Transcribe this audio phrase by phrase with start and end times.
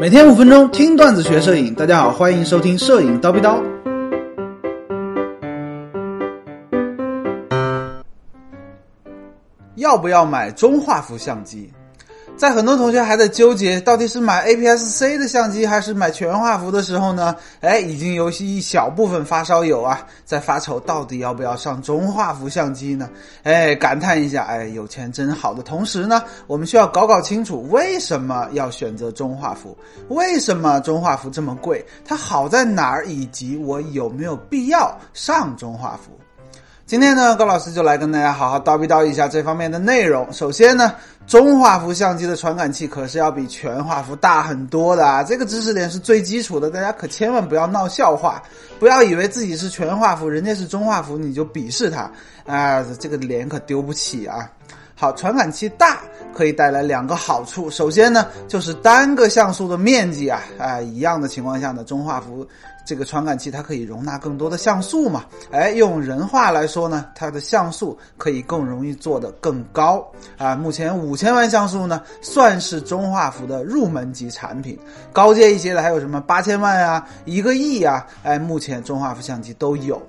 [0.00, 3.60] 每天五分钟听段子学摄影，大家好，欢迎收听摄影叨逼叨。
[9.74, 11.68] 要不要买中画幅相机？
[12.36, 23.10] 在很多同学还在纠结到底是买 APS-C 的相机还是买全画幅的时候呢，哎，已经有一小部分发烧友啊在发愁到底要不要上中画幅相机呢？
[23.42, 29.76] 哎，感叹一下，哎，有钱真好的同时呢，我们需要搞搞清楚为什么要选择中画幅，
[30.08, 36.12] 为什么中画幅这么贵，它好在哪儿，以及我有没有必要上中画幅。
[36.88, 40.26] 今天呢，高老师就来跟大家好好叨逼叨一下这方面的内容。
[40.32, 40.94] 首先呢，
[41.26, 48.42] 中画幅相机的传感器可是要比全画幅大很多的啊，这个知识点是最基础的，大家可千万不要闹笑话，
[48.78, 52.10] 不要以为自己是全画幅，人家是中画幅你就鄙视他
[52.46, 54.50] 啊，这个脸可丢不起啊。
[55.00, 56.00] 好，传感器大
[56.34, 57.70] 可以带来两个好处。
[57.70, 62.44] 首先呢，就是单个像素的面积啊，啊一样的情况下呢，中画幅
[62.84, 65.24] 这个传感器它可以容纳更多的像素嘛。
[65.52, 70.04] 哎，用人话来说呢，它的像素可以更容易做得更高
[70.36, 70.56] 啊。
[70.56, 74.76] 目前五千万像素呢，算是中画幅的入门级产品。
[75.12, 80.02] 高阶一些的还有什么八千万啊、一个亿啊，哎，目前中画幅相机都有。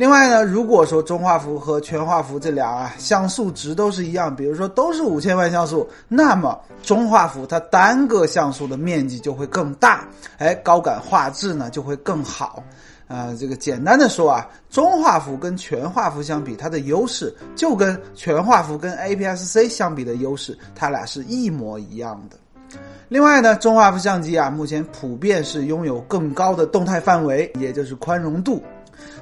[0.00, 12.64] 另外呢，如果说中画幅和全画幅这俩啊像素值都是一样，比如说都是五千万像素，那么中画幅它单个像素的面积就会更大，哎，高感画质呢就会更好。
[13.08, 22.38] 啊，这个简单的说啊，中画幅跟全画幅相比，它的优势就跟全画幅跟 APS-C 相比的优势，它俩是一模一样的。
[23.10, 28.62] 另外呢，中画幅相机啊，目前普遍是拥有更高的动态范围，也就是宽容度。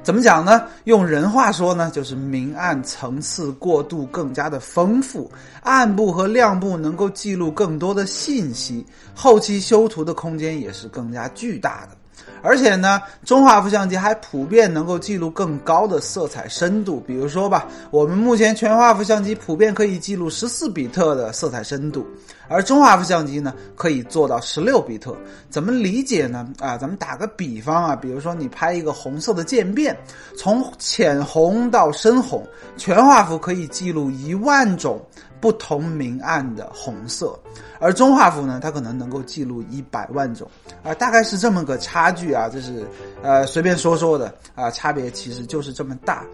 [0.03, 0.62] 怎么讲呢？
[0.84, 5.31] 用人话说呢，就是明暗层次过渡更加的丰富，
[5.62, 11.98] 暗部和亮部能够记录更多的信息，后期修图的空间也是更加巨大的。
[12.43, 17.01] 而且呢，中画幅相机还普遍能够记录更高的色彩深度。
[17.01, 22.07] 比如说吧，我们目前全画幅相机普遍可以记录十四比特的色彩深度，
[22.49, 25.17] 而中画幅相机呢可以做到十六比特。
[25.51, 26.49] 怎么理解呢？
[26.61, 29.97] 啊，咱们打个比方啊，比如说你拍一个红色的渐变，
[30.37, 32.47] 从浅红到深红，
[32.77, 35.01] 全画幅可以记录一万种。
[35.41, 37.38] 不同明暗的红色，
[37.81, 40.49] 而中画幅呢，它可能能够记录一百万种，
[40.82, 42.87] 啊，大概是这么个差距啊，这是
[43.22, 46.25] 呃随便说说的啊，差别其实就是这么大。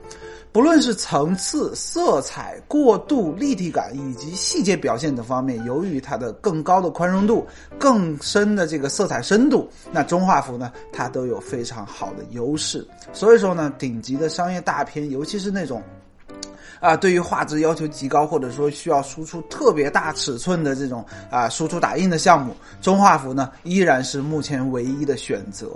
[0.52, 7.44] 不论是层次、色彩、过渡、立体感以及细节表现等方面，由于它的更高的宽容度、
[7.76, 12.86] 更深的这个色彩深度，那中画幅呢，它都有非常好的优势。
[13.12, 15.82] 所以说呢，顶级的商业大片，尤其是那种。
[16.80, 25.68] 啊，对于画质要求极高，或者说需要输出特别大尺寸的这种啊输出打印的项目，中画幅呢依然是目前唯一的选择。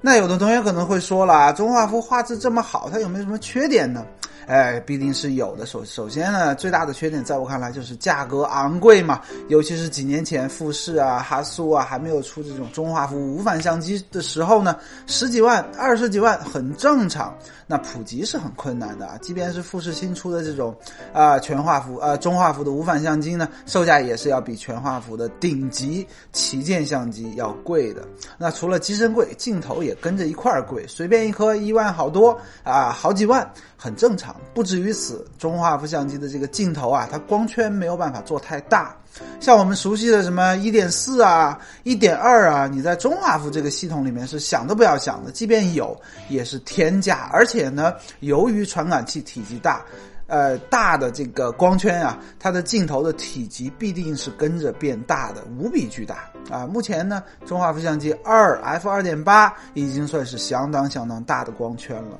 [0.00, 4.04] 那有的同学可能会说了，中画幅画质这么好，它有没有什么缺点呢？
[4.46, 5.66] 哎，必定是有的。
[5.66, 9.20] 首首先呢，最大的缺点在我看来就是价格昂贵嘛。
[9.48, 14.76] 尤其是几年前富士啊、哈苏啊还没有出这种中画幅无反相机的时候呢，
[15.06, 17.36] 十几万、二十几万很正常。
[17.68, 19.18] 那普及是很困难的啊。
[19.20, 20.72] 即便是富士新出的这种
[21.12, 28.02] 啊全画幅、呃中画幅的无反相机呢，售价也是要比全画幅的顶级旗舰相机要贵的。
[28.38, 34.25] 那除了机身贵，镜头也跟着一块儿贵，随便一颗一万好多啊，好几万很正常。
[34.54, 38.96] 不止于此，中画幅相机的这个镜头啊，它光圈没有办法做太大。
[39.40, 45.30] 像我们熟悉的什么一点四啊、一点二啊，你在中画幅这个系统里面是想都不要想的。
[45.30, 45.98] 即便有，
[46.28, 47.30] 也是天价。
[47.32, 49.82] 而且呢，由于传感器体积大，
[50.26, 56.66] 呃，大的这个光圈啊，它的镜头的体积必定是跟着变大的，无比巨大啊。
[56.66, 62.18] 目前呢，中画幅相机二 f 二点八已经算是相当相当大的光圈了。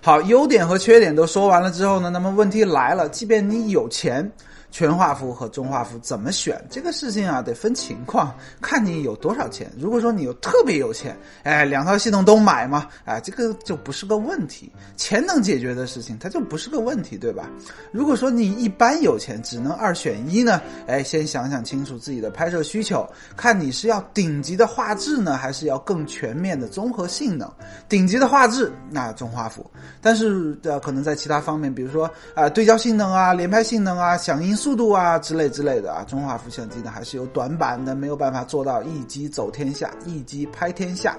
[0.00, 4.30] 好，优点和缺点都说完了之后呢，那么问题来了，即便你有钱。
[4.70, 6.62] 全画幅和中画幅怎么选？
[6.70, 9.72] 这个事情啊，得分情况，看你有多少钱。
[9.78, 14.70] 如果说你有特别有钱，哎，两套系统都买嘛，哎，这个就不是个问题。
[14.94, 17.48] 钱能解决的事情，它就不是个问题，对吧？
[17.92, 27.50] 如果说你一般有钱，只能二选一呢，哎，先想想清楚自己的拍摄需求，看你是要顶级的画质呢，还是要更全面的综合性能。
[27.88, 29.68] 顶级的画质，那中画幅，
[30.02, 34.57] 但是呃，可能在其他方面，比如说啊，对焦性能啊，连拍性能啊，响应。
[34.58, 41.16] 速度啊之类之类的啊，中画幅相机呢还是有短板的，没有办法做到一机走天下，一机拍天下。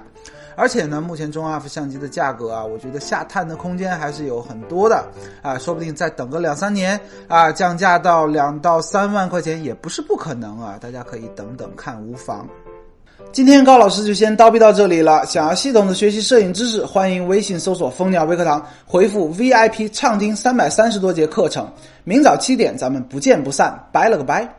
[0.56, 5.08] 而且呢，目前中画幅相机的价格啊，我觉得下探的空间还是有很多的
[5.42, 7.00] 啊，说不定再等个两三年
[7.30, 12.46] 啊，降价到两到三万块钱也不是不可能啊，大家可以等等看，无妨。
[13.32, 15.26] 今天高老师就先叨逼到这里了。
[15.26, 21.72] 想要系统的学习摄影知识，欢迎微信搜索“蜂鸟微课堂”，回复 VIP 畅听三百三十多节课程。
[22.04, 23.78] 明早七点，咱们不见不散。
[23.92, 24.59] 拜了个拜。